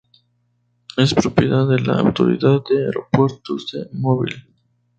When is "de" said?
1.69-1.79, 2.67-2.85, 3.71-3.87